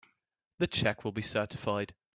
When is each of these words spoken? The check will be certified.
The 0.57 0.65
check 0.65 1.05
will 1.05 1.11
be 1.11 1.21
certified. 1.21 1.93